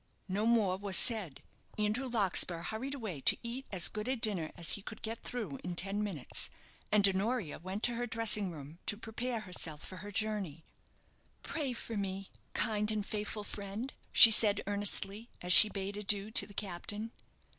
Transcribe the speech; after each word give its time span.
No 0.27 0.47
more 0.47 0.77
was 0.77 0.97
said. 0.97 1.43
Andrew 1.77 2.07
Larkspur 2.09 2.63
hurried 2.63 2.95
away 2.95 3.21
to 3.21 3.37
eat 3.43 3.67
as 3.71 3.87
good 3.87 4.07
a 4.07 4.15
dinner 4.15 4.51
as 4.57 4.71
he 4.71 4.81
could 4.81 5.03
get 5.03 5.19
through 5.19 5.59
in 5.63 5.75
ten 5.75 6.03
minutes, 6.03 6.49
and 6.91 7.07
Honoria 7.07 7.59
went 7.59 7.83
to 7.83 7.93
her 7.93 8.07
dressing 8.07 8.49
room 8.49 8.79
to 8.87 8.97
prepare 8.97 9.41
herself 9.41 9.85
for 9.85 9.97
her 9.97 10.11
journey. 10.11 10.65
"Pray 11.43 11.73
for 11.73 11.97
me, 11.97 12.31
kind 12.55 12.89
and 12.89 13.05
faithful 13.05 13.43
friend," 13.43 13.93
she 14.11 14.31
said, 14.31 14.61
earnestly, 14.65 15.29
as 15.39 15.53
she 15.53 15.69
bade 15.69 15.95
adieu 15.95 16.31
to 16.31 16.47
the 16.47 16.55
captain. 16.55 17.11